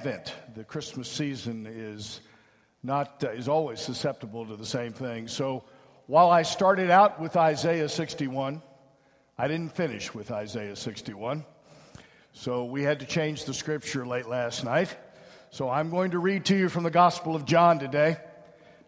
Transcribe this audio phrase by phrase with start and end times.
[0.00, 2.22] Advent, the Christmas season is
[2.82, 5.28] not uh, is always susceptible to the same thing.
[5.28, 5.62] So
[6.06, 8.62] while I started out with Isaiah 61,
[9.36, 11.44] I didn't finish with Isaiah 61.
[12.32, 14.96] So we had to change the scripture late last night.
[15.50, 18.16] So I'm going to read to you from the Gospel of John today,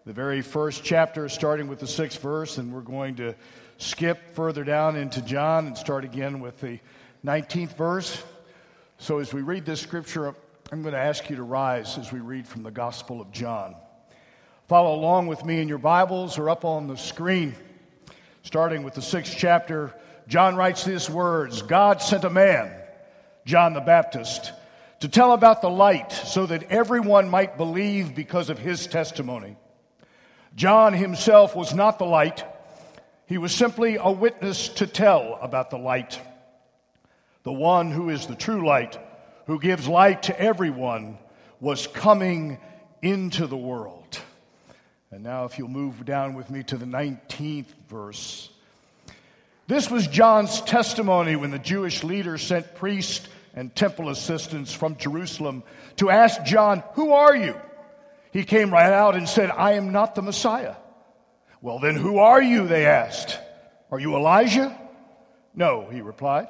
[0.07, 3.35] the very first chapter, starting with the sixth verse, and we're going to
[3.77, 6.81] skip further down into John and start again with the
[7.23, 8.23] 19th verse.
[8.97, 10.35] So as we read this scripture,
[10.73, 13.77] I'm going to ask you to rise as we read from the Gospel of John.
[14.69, 17.55] Follow along with me in your Bibles or up on the screen.
[18.43, 19.93] Starting with the sixth chapter,
[20.29, 22.75] John writes these words God sent a man,
[23.45, 24.51] John the Baptist,
[25.01, 29.59] to tell about the light so that everyone might believe because of his testimony.
[30.57, 32.45] John himself was not the light,
[33.27, 36.19] he was simply a witness to tell about the light.
[37.43, 38.99] The one who is the true light
[39.47, 41.19] who gives light to everyone,
[41.61, 42.59] was coming
[43.01, 44.21] into the world.
[45.11, 48.49] And now, if you'll move down with me to the 19th verse.
[49.67, 55.63] This was John's testimony when the Jewish leaders sent priests and temple assistants from Jerusalem
[55.97, 57.55] to ask John, Who are you?
[58.33, 60.77] He came right out and said, I am not the Messiah.
[61.61, 62.67] Well, then who are you?
[62.67, 63.39] They asked.
[63.91, 64.77] Are you Elijah?
[65.55, 66.49] No, he replied.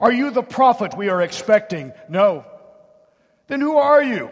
[0.00, 1.92] Are you the prophet we are expecting?
[2.08, 2.46] No.
[3.46, 4.30] Then who are you?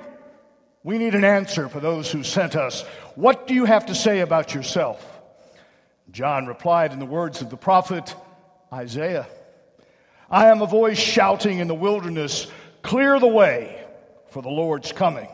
[0.83, 2.83] We need an answer for those who sent us.
[3.15, 5.05] What do you have to say about yourself?
[6.11, 8.15] John replied in the words of the prophet
[8.73, 9.27] Isaiah
[10.31, 12.47] I am a voice shouting in the wilderness,
[12.83, 13.85] clear the way
[14.31, 15.29] for the Lord's coming.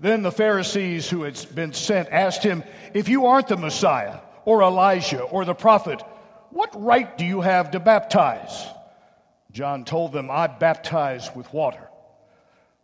[0.00, 4.62] Then the Pharisees who had been sent asked him, If you aren't the Messiah, or
[4.62, 6.02] Elijah, or the prophet,
[6.50, 8.66] what right do you have to baptize?
[9.54, 11.88] John told them, I baptize with water.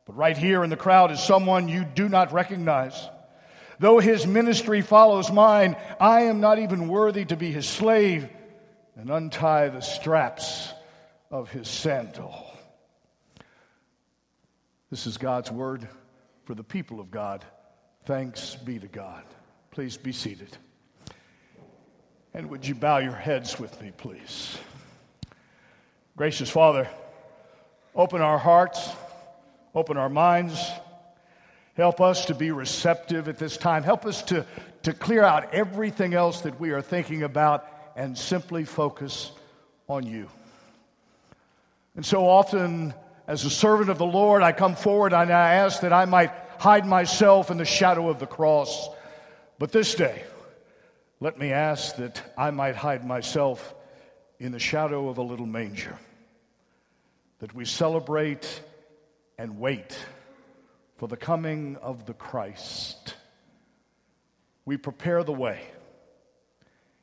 [0.06, 3.08] But right here in the crowd is someone you do not recognize.
[3.80, 8.28] Though his ministry follows mine, I am not even worthy to be his slave
[8.94, 10.72] and untie the straps
[11.28, 12.46] of his sandal.
[14.90, 15.88] This is God's word
[16.44, 17.44] for the people of God.
[18.04, 19.24] Thanks be to God.
[19.72, 20.56] Please be seated.
[22.32, 24.56] And would you bow your heads with me, please?
[26.20, 26.86] Gracious Father,
[27.94, 28.90] open our hearts,
[29.74, 30.70] open our minds.
[31.78, 33.82] Help us to be receptive at this time.
[33.82, 34.44] Help us to,
[34.82, 37.66] to clear out everything else that we are thinking about
[37.96, 39.32] and simply focus
[39.88, 40.28] on you.
[41.96, 42.92] And so often,
[43.26, 46.32] as a servant of the Lord, I come forward and I ask that I might
[46.58, 48.90] hide myself in the shadow of the cross.
[49.58, 50.24] But this day,
[51.18, 53.74] let me ask that I might hide myself
[54.38, 55.98] in the shadow of a little manger
[57.40, 58.62] that we celebrate
[59.38, 59.98] and wait
[60.96, 63.14] for the coming of the Christ.
[64.64, 65.62] We prepare the way.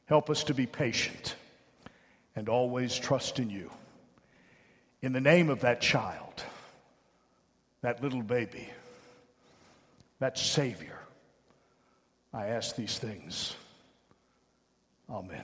[0.05, 1.35] Help us to be patient
[2.35, 3.71] and always trust in you.
[5.01, 6.43] In the name of that child,
[7.81, 8.69] that little baby,
[10.19, 10.99] that Savior,
[12.33, 13.55] I ask these things.
[15.09, 15.43] Amen.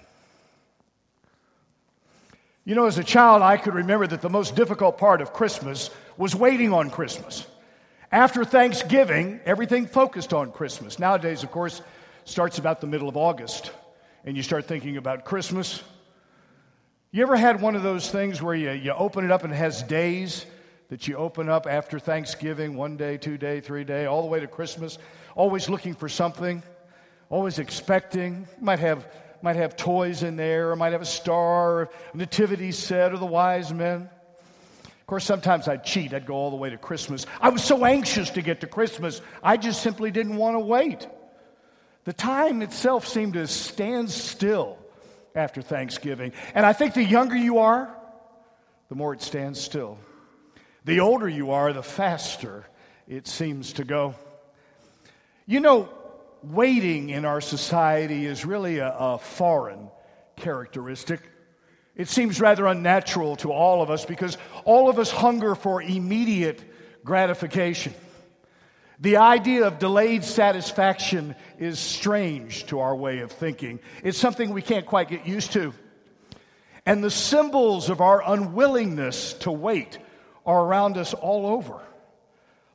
[2.65, 5.89] You know, as a child, I could remember that the most difficult part of Christmas
[6.15, 7.45] was waiting on Christmas.
[8.09, 10.97] After Thanksgiving, everything focused on Christmas.
[10.97, 11.81] Nowadays, of course,
[12.23, 13.71] starts about the middle of August,
[14.23, 15.83] and you start thinking about Christmas.
[17.11, 19.57] You ever had one of those things where you, you open it up and it
[19.57, 20.45] has days
[20.87, 24.39] that you open up after Thanksgiving, one day, two day, three day, all the way
[24.39, 24.99] to Christmas,
[25.35, 26.63] always looking for something,
[27.29, 28.47] always expecting.
[28.57, 29.05] You might have
[29.43, 31.81] might have toys in there, or might have a star, or
[32.13, 34.09] a nativity set, or the wise men.
[34.85, 36.13] Of course, sometimes I'd cheat.
[36.13, 37.25] I'd go all the way to Christmas.
[37.41, 41.07] I was so anxious to get to Christmas, I just simply didn't want to wait.
[42.05, 44.77] The time itself seemed to stand still
[45.35, 46.31] after Thanksgiving.
[46.55, 47.93] And I think the younger you are,
[48.89, 49.97] the more it stands still.
[50.85, 52.65] The older you are, the faster
[53.07, 54.15] it seems to go.
[55.45, 55.89] You know,
[56.43, 59.89] waiting in our society is really a, a foreign
[60.35, 61.21] characteristic.
[61.95, 66.61] It seems rather unnatural to all of us because all of us hunger for immediate
[67.03, 67.93] gratification.
[68.99, 73.79] The idea of delayed satisfaction is strange to our way of thinking.
[74.03, 75.73] It's something we can't quite get used to.
[76.85, 79.99] And the symbols of our unwillingness to wait
[80.45, 81.79] are around us all over.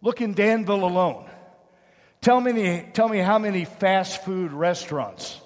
[0.01, 1.29] Look in Danville alone.
[2.21, 5.41] Tell me, tell me how many fast food restaurants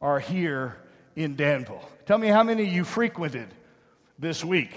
[0.00, 0.76] are here
[1.16, 1.86] in Danville.
[2.06, 3.48] Tell me how many you frequented
[4.18, 4.72] this week.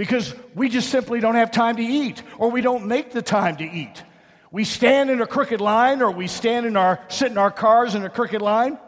[0.00, 3.58] because we just simply don't have time to eat or we don't make the time
[3.58, 4.02] to eat.
[4.50, 7.94] We stand in a crooked line or we stand in our, sit in our cars
[7.94, 8.78] in a crooked line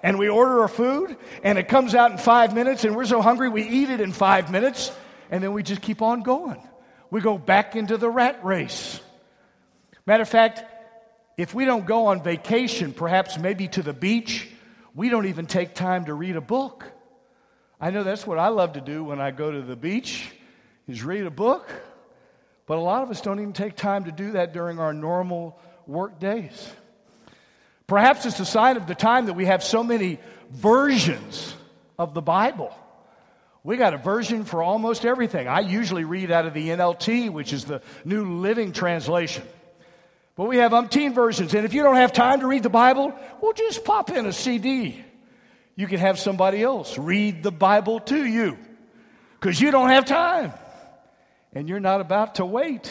[0.00, 3.20] and we order our food and it comes out in five minutes and we're so
[3.20, 4.92] hungry we eat it in five minutes
[5.28, 6.62] and then we just keep on going.
[7.10, 9.00] We go back into the rat race.
[10.06, 10.62] Matter of fact,
[11.36, 14.48] if we don't go on vacation, perhaps maybe to the beach,
[14.94, 16.84] we don't even take time to read a book.
[17.80, 20.30] I know that's what I love to do when I go to the beach
[20.86, 21.70] is read a book.
[22.66, 25.58] But a lot of us don't even take time to do that during our normal
[25.86, 26.70] work days.
[27.86, 31.54] Perhaps it's a sign of the time that we have so many versions
[31.98, 32.72] of the Bible.
[33.64, 35.48] We got a version for almost everything.
[35.48, 39.42] I usually read out of the NLT, which is the New Living Translation.
[40.40, 41.52] But we have umpteen versions.
[41.52, 44.32] And if you don't have time to read the Bible, well, just pop in a
[44.32, 45.04] CD.
[45.76, 48.56] You can have somebody else read the Bible to you
[49.38, 50.54] because you don't have time
[51.52, 52.90] and you're not about to wait.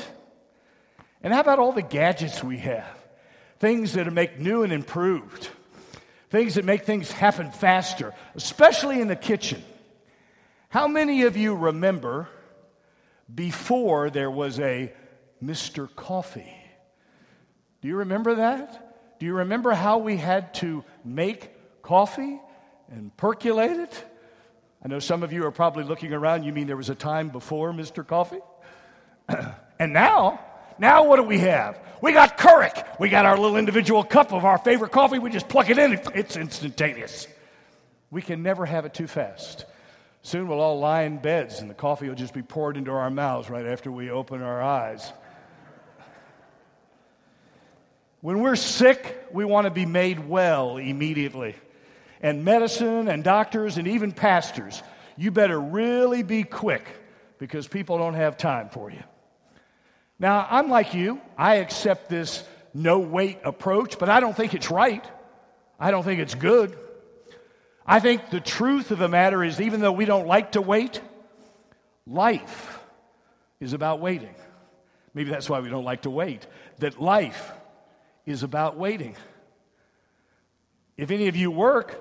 [1.23, 2.85] And how about all the gadgets we have?
[3.57, 5.49] things that make new and improved,
[6.29, 9.63] things that make things happen faster, especially in the kitchen.
[10.69, 12.29] How many of you remember
[13.33, 14.93] before there was a
[15.43, 15.89] Mr.
[15.95, 16.58] Coffee?
[17.81, 19.17] Do you remember that?
[19.19, 22.39] Do you remember how we had to make coffee
[22.89, 24.05] and percolate it?
[24.83, 26.43] I know some of you are probably looking around.
[26.43, 28.05] You mean there was a time before Mr.
[28.05, 28.39] Coffee?
[29.79, 30.39] and now,
[30.77, 31.79] now what do we have?
[32.01, 32.99] We got Keurig.
[32.99, 35.19] We got our little individual cup of our favorite coffee.
[35.19, 35.99] We just plug it in.
[36.15, 37.27] It's instantaneous.
[38.09, 39.65] We can never have it too fast.
[40.21, 43.09] Soon we'll all lie in beds and the coffee will just be poured into our
[43.09, 45.11] mouths right after we open our eyes.
[48.21, 51.55] When we're sick, we want to be made well immediately.
[52.21, 54.83] And medicine and doctors and even pastors,
[55.15, 56.85] you better really be quick
[57.37, 59.01] because people don't have time for you.
[60.19, 61.21] Now, I'm like you.
[61.37, 62.43] I accept this
[62.73, 65.05] no wait approach, but I don't think it's right.
[65.79, 66.77] I don't think it's good.
[67.85, 70.99] I think the truth of the matter is, even though we don't like to wait,
[72.05, 72.79] life
[73.61, 74.35] is about waiting.
[75.13, 76.45] Maybe that's why we don't like to wait.
[76.79, 77.51] That life
[78.29, 79.15] is about waiting.
[80.97, 81.99] If any of you work,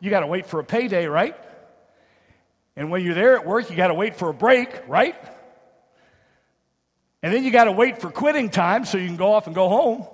[0.00, 1.36] you got to wait for a payday, right?
[2.76, 5.16] And when you're there at work, you got to wait for a break, right?
[7.22, 9.54] And then you got to wait for quitting time so you can go off and
[9.54, 10.06] go home.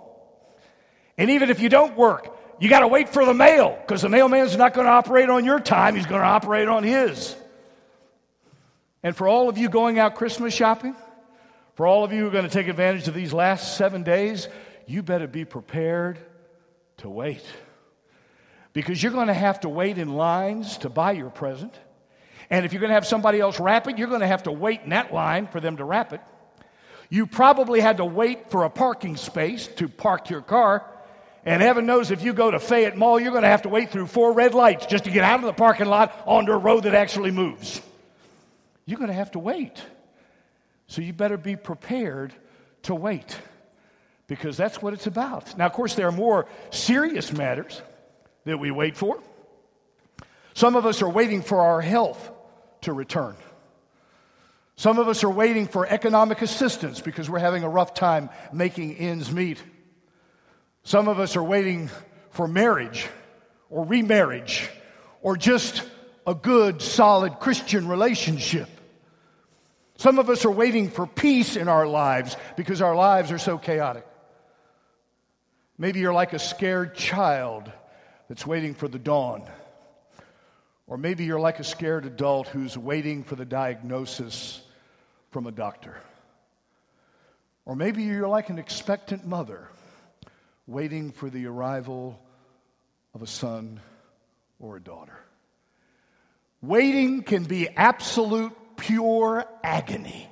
[1.19, 4.09] And even if you don't work, you got to wait for the mail because the
[4.09, 7.37] mailman's not going to operate on your time, he's going to operate on his.
[9.03, 10.95] And for all of you going out Christmas shopping,
[11.75, 14.47] for all of you who are going to take advantage of these last seven days,
[14.93, 16.19] you better be prepared
[16.99, 17.45] to wait.
[18.75, 21.75] Because you're going to have to wait in lines to buy your present.
[22.51, 24.53] And if you're going to have somebody else wrap it, you're going to have to
[24.53, 26.21] wait in that line for them to wrap it.
[27.09, 30.87] You probably had to wait for a parking space to park your car.
[31.45, 33.91] And heaven knows if you go to Fayette Mall, you're going to have to wait
[33.91, 36.85] through four red lights just to get out of the parking lot onto a road
[36.85, 37.81] that actually moves.
[38.87, 39.83] You're going to have to wait.
[40.87, 42.35] So you better be prepared
[42.83, 43.39] to wait
[44.33, 45.59] because that's what it's about.
[45.59, 47.83] Now, of course, there are more serious matters
[48.47, 49.21] that we wait for.
[50.55, 52.31] Some of us are waiting for our health
[52.81, 53.37] to return.
[54.77, 58.97] Some of us are waiting for economic assistance because we're having a rough time making
[58.97, 59.63] ends meet.
[60.83, 61.91] Some of us are waiting
[62.31, 63.09] for marriage
[63.69, 64.71] or remarriage
[65.21, 65.83] or just
[66.27, 68.71] a good, solid Christian relationship.
[69.99, 73.59] Some of us are waiting for peace in our lives because our lives are so
[73.59, 74.07] chaotic.
[75.79, 77.73] Maybe you're like a scared child
[78.29, 79.43] that's waiting for the dawn.
[80.87, 84.61] Or maybe you're like a scared adult who's waiting for the diagnosis
[85.31, 85.97] from a doctor.
[87.65, 89.69] Or maybe you're like an expectant mother
[90.67, 92.21] waiting for the arrival
[93.15, 93.81] of a son
[94.59, 95.19] or a daughter.
[96.61, 100.29] Waiting can be absolute, pure agony.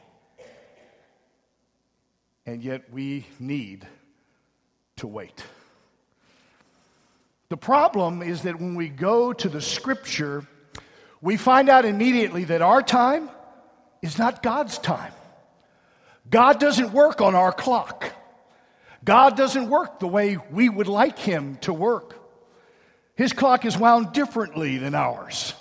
[2.47, 3.87] And yet we need
[5.01, 5.45] to wait.
[7.49, 10.47] The problem is that when we go to the scripture,
[11.21, 13.29] we find out immediately that our time
[14.03, 15.13] is not God's time.
[16.31, 18.13] God doesn't work on our clock.
[19.05, 22.17] God doesn't work the way we would like Him to work.
[23.17, 25.55] His clock is wound differently than ours.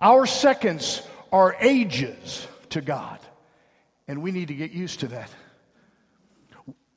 [0.00, 3.18] Our seconds are ages to God,
[4.08, 5.30] and we need to get used to that.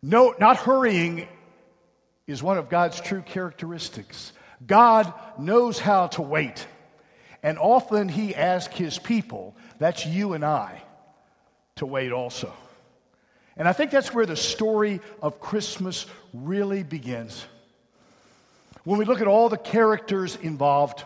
[0.01, 1.27] No, not hurrying
[2.27, 4.33] is one of God's true characteristics.
[4.65, 6.65] God knows how to wait,
[7.41, 10.81] and often He asks His people that's you and I.
[11.75, 12.53] to wait also.
[13.57, 17.45] And I think that's where the story of Christmas really begins.
[18.83, 21.03] When we look at all the characters involved,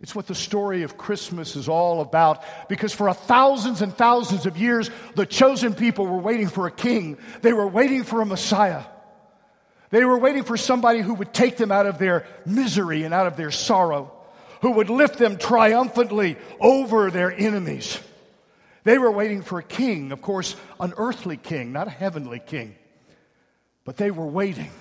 [0.00, 2.44] it's what the story of Christmas is all about.
[2.68, 7.18] Because for thousands and thousands of years, the chosen people were waiting for a king,
[7.42, 8.84] they were waiting for a Messiah.
[9.94, 13.28] They were waiting for somebody who would take them out of their misery and out
[13.28, 14.10] of their sorrow,
[14.60, 18.00] who would lift them triumphantly over their enemies.
[18.82, 22.74] They were waiting for a king, of course, an earthly king, not a heavenly king.
[23.84, 24.72] But they were waiting.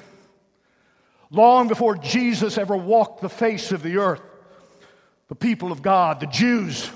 [1.29, 4.22] Long before Jesus ever walked the face of the earth,
[5.27, 6.89] the people of God, the Jews,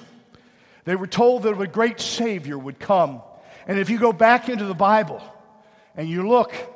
[0.86, 3.22] they were told that a great Savior would come.
[3.68, 5.22] And if you go back into the Bible
[5.96, 6.74] and you look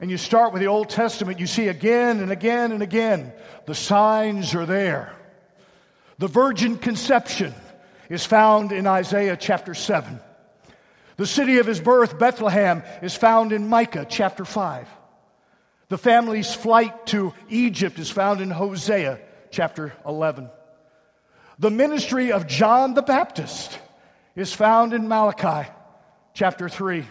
[0.00, 3.32] and you start with the Old Testament, you see again and again and again
[3.66, 5.14] the signs are there.
[6.18, 7.54] The virgin conception
[8.08, 10.20] is found in Isaiah chapter 7.
[11.16, 14.88] The city of his birth, Bethlehem, is found in Micah chapter 5.
[15.88, 19.18] The family's flight to Egypt is found in Hosea
[19.50, 20.48] chapter 11.
[21.58, 23.78] The ministry of John the Baptist
[24.34, 25.68] is found in Malachi
[26.32, 27.06] chapter 3.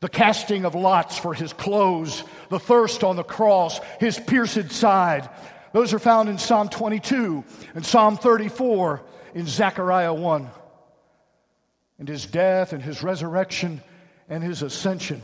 [0.00, 5.28] The casting of lots for his clothes, the thirst on the cross, his pierced side,
[5.72, 9.02] those are found in Psalm 22 and Psalm 34
[9.34, 10.48] in Zechariah 1.
[11.98, 13.82] And his death and his resurrection
[14.28, 15.20] and his ascension.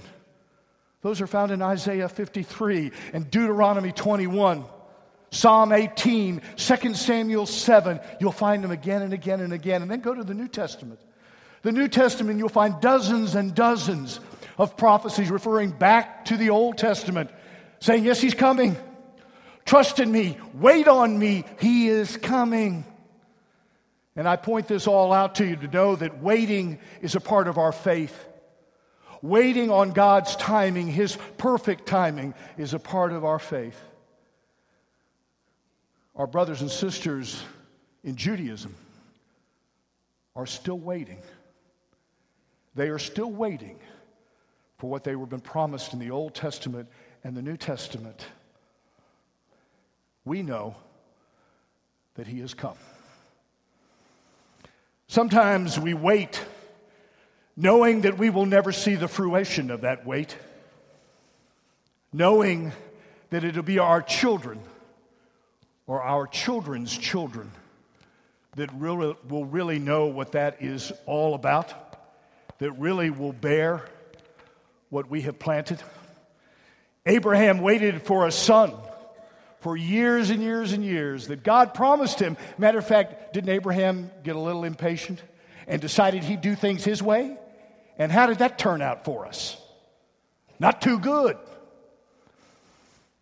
[1.02, 4.64] Those are found in Isaiah 53 and Deuteronomy 21.
[5.30, 9.82] Psalm 18, 2 Samuel 7, you'll find them again and again and again.
[9.82, 11.00] And then go to the New Testament.
[11.62, 14.20] The New Testament, you'll find dozens and dozens
[14.58, 17.30] of prophecies referring back to the Old Testament,
[17.80, 18.76] saying, Yes, He's coming.
[19.64, 20.36] Trust in me.
[20.52, 21.44] Wait on me.
[21.60, 22.84] He is coming.
[24.16, 27.48] And I point this all out to you to know that waiting is a part
[27.48, 28.14] of our faith.
[29.22, 33.80] Waiting on God's timing, His perfect timing, is a part of our faith.
[36.14, 37.42] Our brothers and sisters
[38.04, 38.74] in Judaism
[40.36, 41.22] are still waiting.
[42.74, 43.78] They are still waiting
[44.78, 46.88] for what they were been promised in the Old Testament
[47.22, 48.26] and the New Testament.
[50.24, 50.74] We know
[52.14, 52.76] that He has come.
[55.06, 56.42] Sometimes we wait
[57.56, 60.36] knowing that we will never see the fruition of that wait,
[62.12, 62.72] knowing
[63.30, 64.60] that it'll be our children
[65.86, 67.50] or our children's children
[68.56, 71.72] that really, will really know what that is all about,
[72.58, 73.84] that really will bear
[74.94, 75.82] what we have planted.
[77.04, 78.72] Abraham waited for a son
[79.58, 82.36] for years and years and years that God promised him.
[82.58, 85.20] Matter of fact, didn't Abraham get a little impatient
[85.66, 87.36] and decided he'd do things his way?
[87.98, 89.56] And how did that turn out for us?
[90.60, 91.38] Not too good.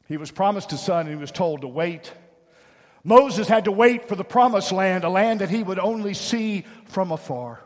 [0.09, 2.13] He was promised a son and he was told to wait
[3.03, 6.65] Moses had to wait for the promised land, a land that he would only see
[6.85, 7.61] from afar.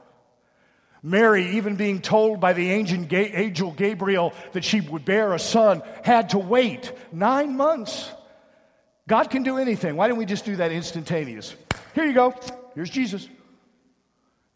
[1.06, 6.30] Mary, even being told by the angel Gabriel that she would bear a son, had
[6.30, 8.10] to wait nine months.
[9.06, 9.94] God can do anything.
[9.94, 11.54] Why don't we just do that instantaneous?
[11.94, 12.34] Here you go.
[12.74, 13.28] Here's Jesus.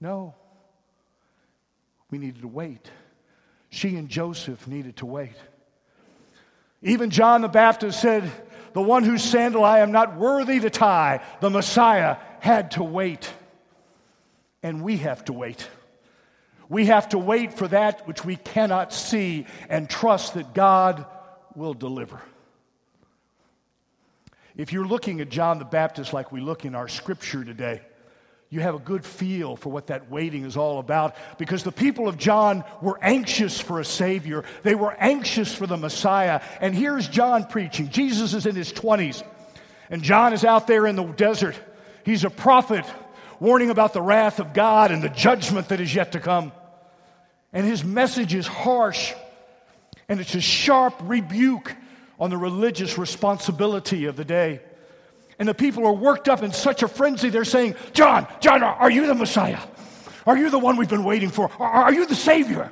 [0.01, 0.35] No.
[2.11, 2.91] We needed to wait.
[3.69, 5.37] She and Joseph needed to wait.
[6.83, 8.29] Even John the Baptist said,
[8.73, 13.33] the one whose sandal I am not worthy to tie, the Messiah, had to wait.
[14.65, 15.69] And we have to wait.
[16.71, 21.05] We have to wait for that which we cannot see and trust that God
[21.57, 22.23] will deliver.
[24.57, 27.81] If you're looking at John the Baptist like we look in our scripture today,
[28.51, 32.07] you have a good feel for what that waiting is all about because the people
[32.07, 34.45] of John were anxious for a Savior.
[34.63, 36.41] They were anxious for the Messiah.
[36.61, 37.91] And here's John preaching.
[37.91, 39.25] Jesus is in his 20s,
[39.89, 41.59] and John is out there in the desert.
[42.05, 42.85] He's a prophet
[43.41, 46.53] warning about the wrath of God and the judgment that is yet to come.
[47.53, 49.13] And his message is harsh,
[50.09, 51.75] and it's a sharp rebuke
[52.19, 54.61] on the religious responsibility of the day.
[55.39, 58.91] And the people are worked up in such a frenzy, they're saying, John, John, are
[58.91, 59.61] you the Messiah?
[60.27, 61.51] Are you the one we've been waiting for?
[61.59, 62.71] Are you the Savior?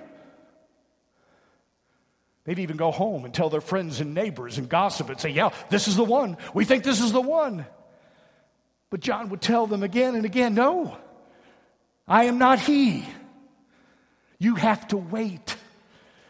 [2.45, 5.51] They'd even go home and tell their friends and neighbors and gossip and say, Yeah,
[5.69, 6.39] this is the one.
[6.55, 7.67] We think this is the one.
[8.91, 10.97] But John would tell them again and again, No,
[12.07, 13.05] I am not he.
[14.39, 15.57] You have to wait.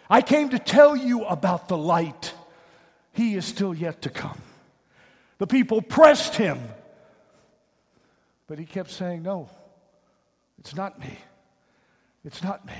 [0.09, 2.33] I came to tell you about the light.
[3.13, 4.41] He is still yet to come.
[5.39, 6.59] The people pressed him.
[8.47, 9.49] But he kept saying, No,
[10.59, 11.19] it's not me.
[12.25, 12.75] It's not me.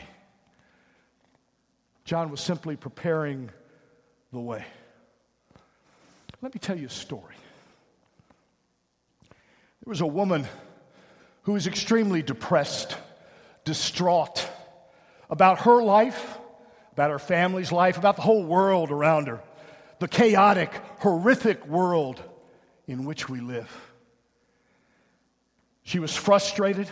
[2.05, 3.51] John was simply preparing
[4.33, 4.65] the way.
[6.41, 7.35] Let me tell you a story.
[9.85, 10.47] There was a woman
[11.43, 12.97] who was extremely depressed,
[13.65, 14.49] distraught
[15.31, 16.39] about her life,
[16.93, 19.41] about her family's life, about the whole world around her,
[19.99, 22.23] the chaotic, horrific world
[22.87, 23.71] in which we live.
[25.83, 26.89] She was frustrated.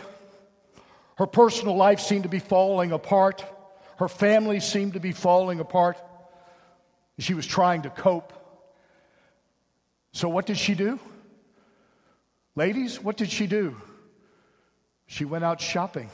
[1.15, 3.45] Her personal life seemed to be falling apart.
[3.97, 5.97] Her family seemed to be falling apart.
[7.19, 8.33] She was trying to cope.
[10.11, 10.99] So, what did she do?
[12.55, 13.79] Ladies, what did she do?
[15.05, 16.09] She went out shopping.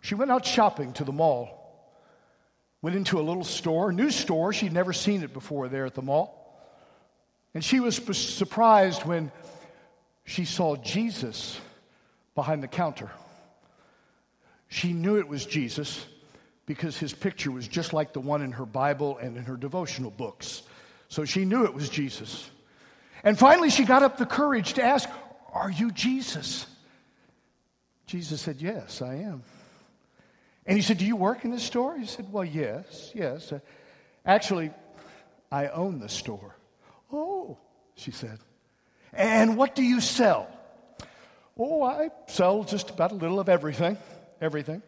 [0.00, 1.48] She went out shopping to the mall,
[2.82, 4.52] went into a little store, new store.
[4.52, 6.36] She'd never seen it before there at the mall.
[7.54, 9.32] And she was surprised when
[10.24, 11.60] she saw Jesus
[12.34, 13.10] behind the counter.
[14.68, 16.06] She knew it was Jesus
[16.64, 20.12] because his picture was just like the one in her Bible and in her devotional
[20.12, 20.62] books.
[21.08, 22.48] So she knew it was Jesus.
[23.24, 25.08] And finally, she got up the courage to ask,
[25.52, 26.66] Are you Jesus?
[28.06, 29.42] Jesus said, Yes, I am.
[30.66, 31.98] And he said, Do you work in this store?
[31.98, 33.52] He said, Well, yes, yes.
[33.52, 33.60] Uh,
[34.24, 34.70] actually,
[35.50, 36.56] I own the store.
[37.12, 37.58] Oh,
[37.94, 38.38] she said.
[39.12, 40.48] And what do you sell?
[41.58, 43.98] Oh, I sell just about a little of everything.
[44.40, 44.82] Everything.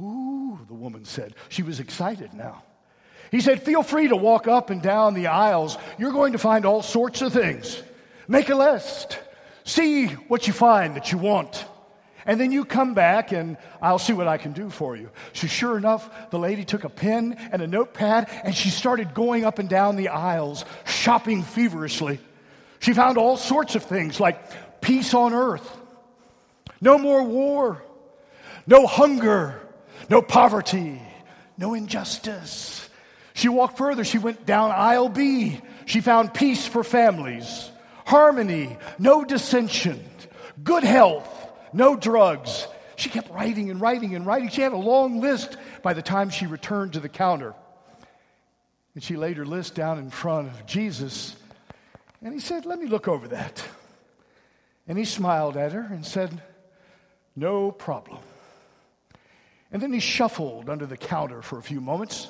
[0.00, 1.34] Ooh, the woman said.
[1.48, 2.62] She was excited now.
[3.30, 5.78] He said, Feel free to walk up and down the aisles.
[5.98, 7.82] You're going to find all sorts of things.
[8.28, 9.18] Make a list.
[9.64, 11.64] See what you find that you want.
[12.26, 15.10] And then you come back and I'll see what I can do for you.
[15.32, 19.44] So, sure enough, the lady took a pen and a notepad and she started going
[19.44, 22.18] up and down the aisles, shopping feverishly.
[22.78, 25.78] She found all sorts of things like peace on earth,
[26.80, 27.82] no more war,
[28.66, 29.60] no hunger,
[30.08, 31.00] no poverty,
[31.58, 32.88] no injustice.
[33.34, 34.04] She walked further.
[34.04, 35.60] She went down aisle B.
[35.86, 37.70] She found peace for families,
[38.04, 40.04] harmony, no dissension,
[40.62, 41.39] good health,
[41.72, 42.66] no drugs.
[42.96, 44.48] She kept writing and writing and writing.
[44.48, 47.54] She had a long list by the time she returned to the counter.
[48.94, 51.36] And she laid her list down in front of Jesus.
[52.22, 53.62] And he said, Let me look over that.
[54.86, 56.42] And he smiled at her and said,
[57.36, 58.18] No problem.
[59.72, 62.28] And then he shuffled under the counter for a few moments.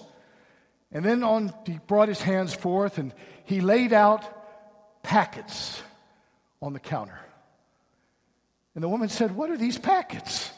[0.92, 4.24] And then on, he brought his hands forth and he laid out
[5.03, 5.83] packets
[6.61, 7.18] on the counter.
[8.74, 10.50] And the woman said, What are these packets?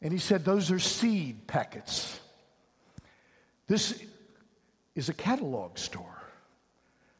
[0.00, 2.20] And he said, Those are seed packets.
[3.66, 4.00] This
[4.94, 6.22] is a catalog store.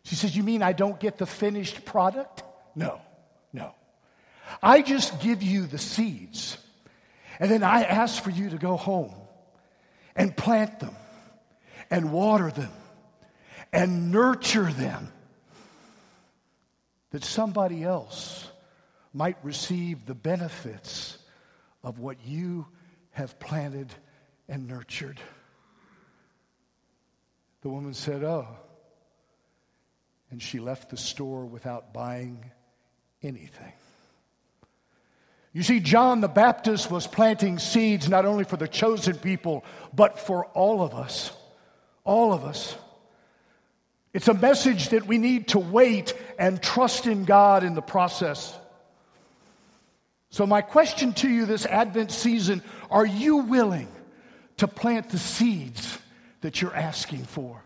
[0.05, 2.43] She says, You mean I don't get the finished product?
[2.75, 3.01] No,
[3.53, 3.75] no.
[4.63, 6.59] I just give you the seeds.
[7.41, 9.15] And then I ask for you to go home
[10.15, 10.95] and plant them
[11.91, 12.73] and water them
[13.73, 15.13] and nurture them
[17.11, 18.49] that somebody else
[19.17, 21.17] might receive the benefits
[21.83, 22.67] of what you
[23.13, 23.93] have planted
[24.47, 25.19] and nurtured.
[27.63, 28.47] The woman said, Oh.
[30.31, 32.51] And she left the store without buying
[33.23, 33.73] anything.
[35.53, 40.19] You see, John the Baptist was planting seeds not only for the chosen people, but
[40.19, 41.33] for all of us.
[42.05, 42.77] All of us.
[44.13, 48.55] It's a message that we need to wait and trust in God in the process.
[50.37, 53.89] So, my question to you this Advent season are you willing
[54.59, 55.99] to plant the seeds
[56.43, 57.63] that you're asking for?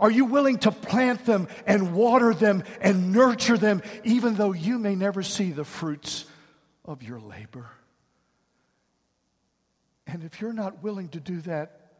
[0.00, 4.78] Are you willing to plant them and water them and nurture them, even though you
[4.78, 6.24] may never see the fruits
[6.86, 7.68] of your labor?
[10.06, 11.90] And if you're not willing to do that,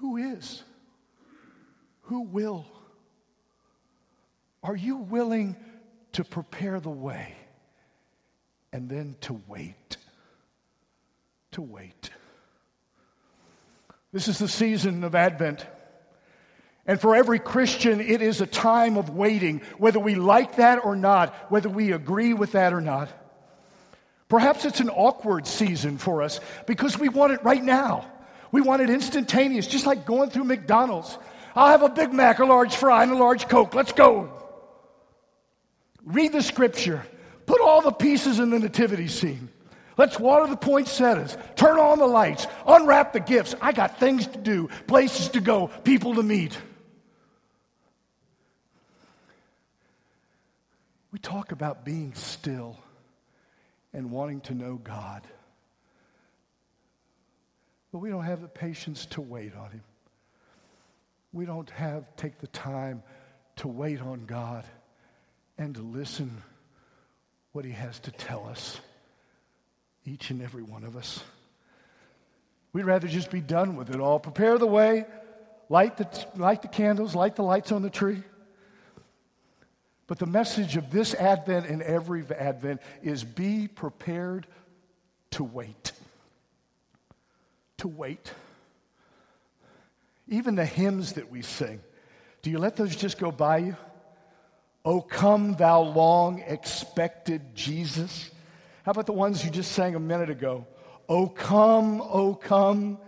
[0.00, 0.62] who is?
[2.02, 2.66] Who will?
[4.62, 5.56] Are you willing
[6.12, 7.36] to prepare the way?
[8.76, 9.96] And then to wait.
[11.52, 12.10] To wait.
[14.12, 15.64] This is the season of Advent.
[16.86, 20.94] And for every Christian, it is a time of waiting, whether we like that or
[20.94, 23.10] not, whether we agree with that or not.
[24.28, 28.04] Perhaps it's an awkward season for us because we want it right now.
[28.52, 31.16] We want it instantaneous, just like going through McDonald's.
[31.54, 33.74] I'll have a Big Mac, a large fry, and a large Coke.
[33.74, 34.30] Let's go.
[36.04, 37.06] Read the scripture.
[37.46, 39.48] Put all the pieces in the nativity scene.
[39.96, 43.54] Let's water the poinsettias, turn on the lights, unwrap the gifts.
[43.62, 46.58] I got things to do, places to go, people to meet.
[51.12, 52.76] We talk about being still
[53.94, 55.22] and wanting to know God.
[57.90, 59.82] but we don't have the patience to wait on Him.
[61.32, 63.02] We don't have, take the time
[63.56, 64.66] to wait on God
[65.56, 66.42] and to listen
[67.56, 68.78] what He has to tell us,
[70.04, 71.24] each and every one of us.
[72.74, 74.20] We'd rather just be done with it all.
[74.20, 75.06] Prepare the way,
[75.70, 78.22] light the, light the candles, light the lights on the tree.
[80.06, 84.46] But the message of this Advent and every Advent is be prepared
[85.30, 85.92] to wait.
[87.78, 88.34] To wait.
[90.28, 91.80] Even the hymns that we sing,
[92.42, 93.76] do you let those just go by you?
[94.86, 98.30] Oh, come, thou long expected Jesus.
[98.84, 100.64] How about the ones you just sang a minute ago?
[101.08, 102.98] Oh, come, oh, come,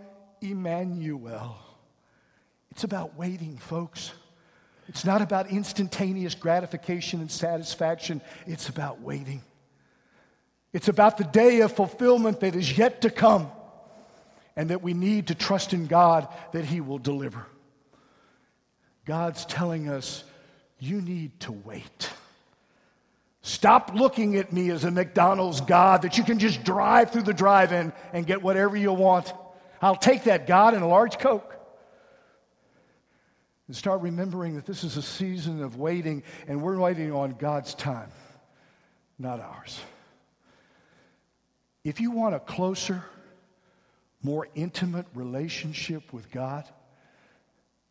[0.40, 1.56] Emmanuel.
[2.72, 4.10] It's about waiting, folks.
[4.88, 9.42] It's not about instantaneous gratification and satisfaction, it's about waiting.
[10.72, 13.52] It's about the day of fulfillment that is yet to come,
[14.56, 17.46] and that we need to trust in God that He will deliver.
[19.04, 20.24] God's telling us,
[20.78, 22.10] you need to wait.
[23.42, 27.32] Stop looking at me as a McDonald's God that you can just drive through the
[27.32, 29.32] drive in and get whatever you want.
[29.80, 31.54] I'll take that God and a large Coke
[33.66, 37.74] and start remembering that this is a season of waiting, and we're waiting on God's
[37.74, 38.10] time,
[39.18, 39.80] not ours.
[41.84, 43.04] If you want a closer,
[44.22, 46.64] more intimate relationship with God,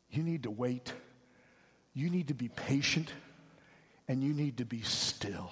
[0.10, 0.94] you need to wait.
[1.98, 3.12] You need to be patient,
[4.08, 5.52] and you need to be still.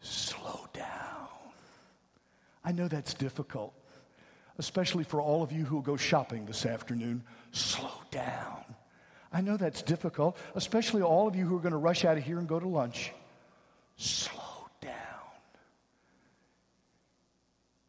[0.00, 1.28] Slow down.
[2.64, 3.72] I know that's difficult,
[4.58, 7.22] especially for all of you who will go shopping this afternoon.
[7.52, 8.64] Slow down.
[9.32, 12.24] I know that's difficult, especially all of you who are going to rush out of
[12.24, 13.12] here and go to lunch.
[13.96, 14.92] Slow down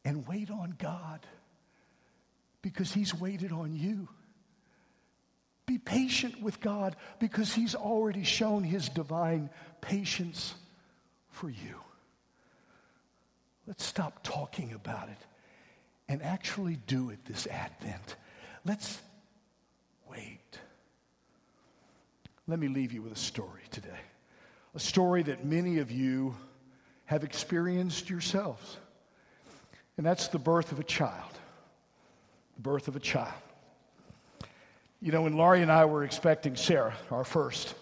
[0.04, 1.26] and wait on God
[2.62, 4.10] because He's waited on you.
[5.66, 9.50] Be patient with God because He's already shown His divine
[9.82, 10.54] patience
[11.30, 11.76] for you.
[13.68, 15.18] Let's stop talking about it
[16.08, 18.16] and actually do it this Advent.
[18.64, 19.02] Let's
[20.10, 20.60] wait.
[22.48, 23.90] Let me leave you with a story today.
[24.76, 26.36] A story that many of you
[27.06, 28.78] have experienced yourselves.
[29.98, 31.32] And that's the birth of a child.
[32.56, 33.34] The birth of a child.
[35.06, 37.76] You know, when Laurie and I were expecting Sarah, our first,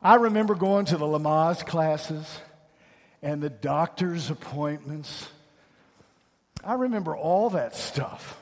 [0.00, 2.26] I remember going to the Lamaze classes
[3.20, 5.28] and the doctor's appointments.
[6.64, 8.40] I remember all that stuff.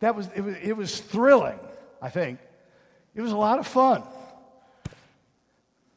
[0.00, 1.60] That was it, was, it was thrilling,
[2.02, 2.40] I think.
[3.14, 4.02] It was a lot of fun.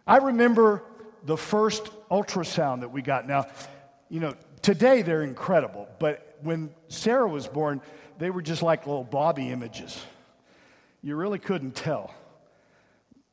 [0.05, 0.83] I remember
[1.25, 3.27] the first ultrasound that we got.
[3.27, 3.47] Now,
[4.07, 7.81] you know, today they're incredible, but when Sarah was born,
[8.19, 9.99] they were just like little blobby images.
[11.03, 12.13] You really couldn't tell.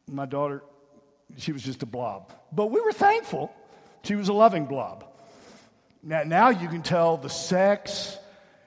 [0.08, 0.62] My daughter,
[1.36, 2.32] she was just a blob.
[2.52, 3.54] But we were thankful
[4.02, 5.04] she was a loving blob.
[6.02, 8.18] Now, now you can tell the sex,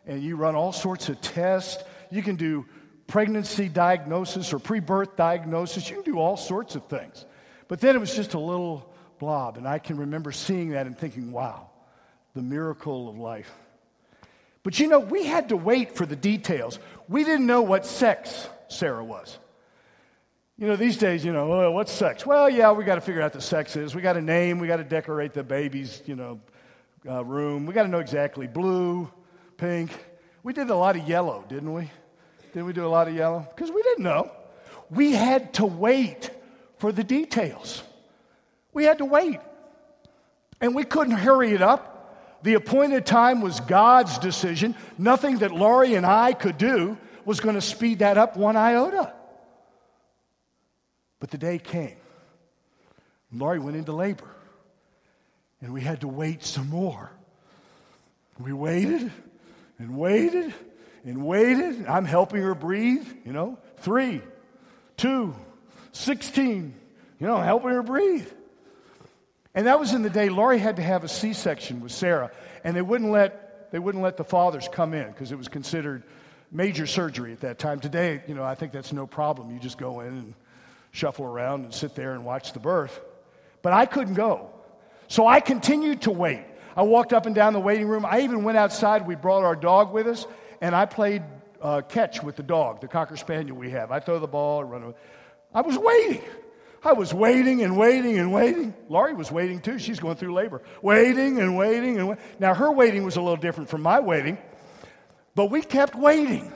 [0.05, 1.83] and you run all sorts of tests.
[2.11, 2.65] You can do
[3.07, 5.89] pregnancy diagnosis or pre birth diagnosis.
[5.89, 7.25] You can do all sorts of things.
[7.67, 10.97] But then it was just a little blob, and I can remember seeing that and
[10.97, 11.69] thinking, wow,
[12.35, 13.51] the miracle of life.
[14.61, 16.79] But you know, we had to wait for the details.
[17.09, 19.37] We didn't know what sex Sarah was.
[20.57, 22.25] You know, these days, you know, oh, what's sex?
[22.25, 23.95] Well, yeah, we got to figure out the sex is.
[23.95, 24.59] We got a name.
[24.59, 26.39] We got to decorate the baby's, you know,
[27.09, 27.65] uh, room.
[27.65, 29.11] We got to know exactly blue,
[29.57, 29.91] pink.
[30.43, 31.89] We did a lot of yellow, didn't we?
[32.53, 33.47] Didn't we do a lot of yellow?
[33.55, 34.31] Because we didn't know.
[34.91, 36.29] We had to wait
[36.77, 37.81] for the details.
[38.73, 39.39] We had to wait.
[40.61, 42.41] And we couldn't hurry it up.
[42.43, 44.75] The appointed time was God's decision.
[44.97, 49.13] Nothing that Laurie and I could do was going to speed that up one iota.
[51.19, 51.95] But the day came.
[53.31, 54.29] Laurie went into labor.
[55.61, 57.09] And we had to wait some more.
[58.37, 59.11] We waited
[59.79, 60.53] and waited
[61.05, 61.85] and waited.
[61.87, 63.57] I'm helping her breathe, you know.
[63.77, 64.21] Three,
[64.97, 65.35] two,
[65.93, 66.75] 16,
[67.19, 68.27] you know, helping her breathe.
[69.55, 72.31] And that was in the day Laurie had to have a C section with Sarah,
[72.63, 76.03] and they wouldn't let, they wouldn't let the fathers come in because it was considered
[76.53, 77.79] major surgery at that time.
[77.79, 79.51] Today, you know, I think that's no problem.
[79.51, 80.33] You just go in and
[80.91, 83.01] shuffle around and sit there and watch the birth.
[83.61, 84.51] But I couldn't go.
[85.07, 86.45] So I continued to wait.
[86.75, 88.05] I walked up and down the waiting room.
[88.05, 89.05] I even went outside.
[89.05, 90.25] We brought our dog with us,
[90.61, 91.23] and I played
[91.61, 93.91] uh, catch with the dog, the Cocker Spaniel we have.
[93.91, 94.93] I throw the ball, run away.
[95.53, 96.21] I was waiting.
[96.83, 98.73] I was waiting and waiting and waiting.
[98.89, 99.79] Laurie was waiting too.
[99.79, 100.61] She's going through labor.
[100.81, 102.23] Waiting and waiting and waiting.
[102.39, 104.37] Now, her waiting was a little different from my waiting.
[105.35, 106.51] But we kept waiting.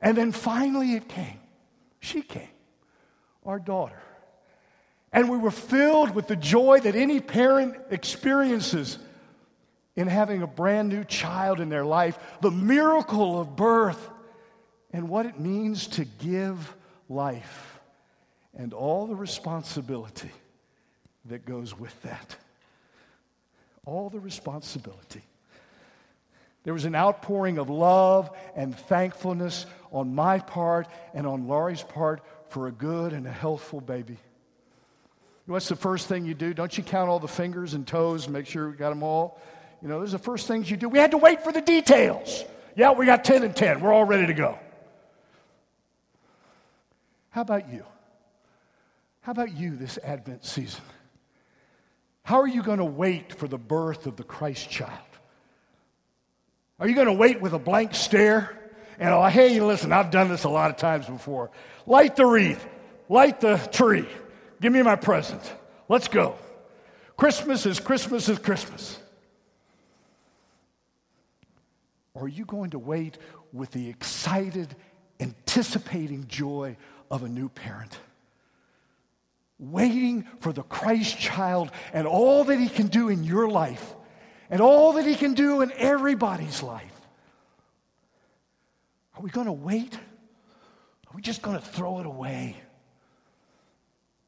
[0.00, 1.38] And then finally it came.
[2.00, 2.48] She came,
[3.46, 4.02] our daughter.
[5.12, 8.98] And we were filled with the joy that any parent experiences
[9.94, 14.10] in having a brand new child in their life, the miracle of birth,
[14.92, 16.76] and what it means to give
[17.08, 17.80] life,
[18.56, 20.30] and all the responsibility
[21.26, 22.36] that goes with that.
[23.84, 25.22] All the responsibility.
[26.64, 32.22] There was an outpouring of love and thankfulness on my part and on Laurie's part
[32.48, 34.18] for a good and a healthful baby.
[35.46, 36.54] What's the first thing you do?
[36.54, 39.40] Don't you count all the fingers and toes and make sure we got them all?
[39.82, 40.88] You know, those are the first things you do.
[40.88, 42.44] We had to wait for the details.
[42.76, 43.80] Yeah, we got 10 and 10.
[43.80, 44.56] We're all ready to go.
[47.30, 47.84] How about you?
[49.22, 50.82] How about you this Advent season?
[52.22, 54.98] How are you going to wait for the birth of the Christ child?
[56.82, 58.58] Are you going to wait with a blank stare?
[58.98, 61.52] And, oh, hey, listen, I've done this a lot of times before.
[61.86, 62.66] Light the wreath,
[63.08, 64.04] light the tree,
[64.60, 65.40] give me my present.
[65.88, 66.34] Let's go.
[67.16, 68.98] Christmas is Christmas is Christmas.
[72.14, 73.16] Or are you going to wait
[73.52, 74.74] with the excited,
[75.20, 76.76] anticipating joy
[77.12, 77.96] of a new parent?
[79.60, 83.94] Waiting for the Christ child and all that he can do in your life
[84.52, 87.00] and all that he can do in everybody's life.
[89.16, 89.94] Are we going to wait?
[89.94, 92.56] Are we just going to throw it away?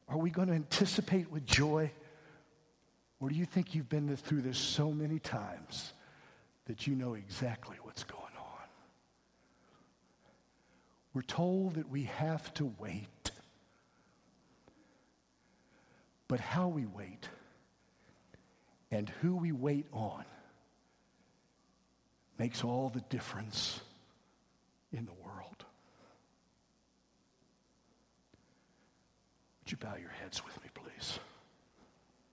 [0.09, 1.91] Are we going to anticipate with joy?
[3.19, 5.93] Or do you think you've been through this so many times
[6.65, 8.67] that you know exactly what's going on.
[11.13, 13.31] We're told that we have to wait.
[16.27, 17.29] But how we wait
[18.95, 20.23] and who we wait on
[22.39, 23.81] makes all the difference
[24.93, 25.65] in the world.
[29.63, 30.69] Would you bow your heads with me?